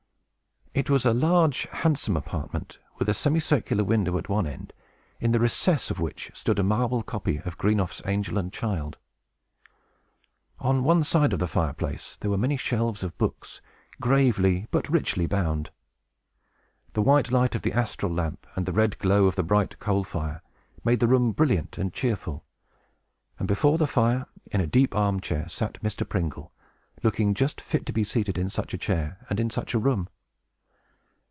It 0.73 0.89
was 0.89 1.05
a 1.05 1.13
large, 1.13 1.67
handsome 1.69 2.15
apartment, 2.15 2.79
with 2.97 3.09
a 3.09 3.13
semi 3.13 3.41
circular 3.41 3.83
window 3.83 4.17
at 4.17 4.29
one 4.29 4.47
end, 4.47 4.71
in 5.19 5.33
the 5.33 5.39
recess 5.39 5.91
of 5.91 5.99
which 5.99 6.31
stood 6.33 6.57
a 6.59 6.63
marble 6.63 7.03
copy 7.03 7.41
of 7.43 7.57
Greenough's 7.57 8.01
Angel 8.05 8.37
and 8.37 8.53
Child. 8.53 8.95
On 10.59 10.85
one 10.85 11.03
side 11.03 11.33
of 11.33 11.39
the 11.39 11.47
fireplace 11.49 12.15
there 12.21 12.31
were 12.31 12.37
many 12.37 12.55
shelves 12.55 13.03
of 13.03 13.17
books, 13.17 13.59
gravely 13.99 14.65
but 14.71 14.87
richly 14.87 15.27
bound. 15.27 15.71
The 16.93 17.01
white 17.01 17.31
light 17.33 17.53
of 17.53 17.63
the 17.63 17.73
astral 17.73 18.13
lamp, 18.13 18.47
and 18.55 18.65
the 18.65 18.71
red 18.73 18.97
glow 18.97 19.25
of 19.25 19.35
the 19.35 19.43
bright 19.43 19.77
coal 19.79 20.05
fire, 20.05 20.41
made 20.85 21.01
the 21.01 21.07
room 21.09 21.33
brilliant 21.33 21.77
and 21.77 21.91
cheerful; 21.91 22.45
and 23.37 23.45
before 23.45 23.77
the 23.77 23.87
fire, 23.87 24.25
in 24.45 24.61
a 24.61 24.67
deep 24.67 24.95
arm 24.95 25.19
chair, 25.19 25.49
sat 25.49 25.81
Mr. 25.83 26.07
Pringle, 26.07 26.53
looking 27.03 27.33
just 27.33 27.59
fit 27.59 27.85
to 27.87 27.91
be 27.91 28.05
seated 28.05 28.37
in 28.37 28.49
such 28.49 28.73
a 28.73 28.77
chair, 28.77 29.17
and 29.29 29.37
in 29.37 29.49
such 29.49 29.73
a 29.73 29.77
room. 29.77 30.07